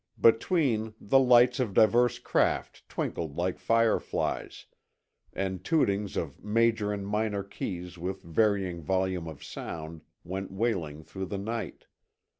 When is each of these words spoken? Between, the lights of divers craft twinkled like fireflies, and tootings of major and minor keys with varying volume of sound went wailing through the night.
Between, 0.19 0.95
the 0.99 1.19
lights 1.19 1.59
of 1.59 1.75
divers 1.75 2.17
craft 2.17 2.89
twinkled 2.89 3.35
like 3.35 3.59
fireflies, 3.59 4.65
and 5.31 5.63
tootings 5.63 6.17
of 6.17 6.43
major 6.43 6.91
and 6.91 7.05
minor 7.07 7.43
keys 7.43 7.99
with 7.99 8.23
varying 8.23 8.81
volume 8.81 9.27
of 9.27 9.43
sound 9.43 10.01
went 10.23 10.51
wailing 10.51 11.03
through 11.03 11.27
the 11.27 11.37
night. 11.37 11.85